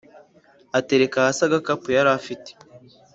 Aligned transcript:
atereka 0.79 1.15
hasi 1.25 1.41
agakapu 1.45 1.87
yarafite 1.97 2.49